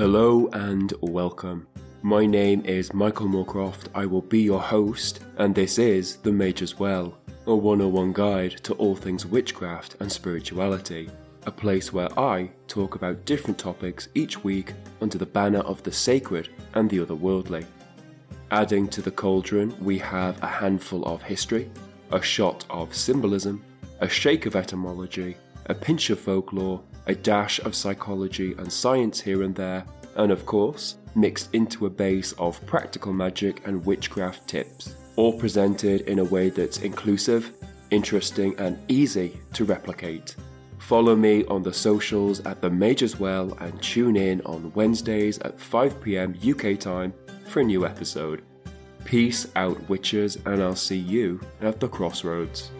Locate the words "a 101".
7.46-8.14